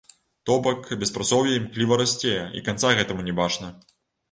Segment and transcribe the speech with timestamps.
[0.49, 3.73] То бок, беспрацоўе імкліва расце, і канца гэтаму не бачна.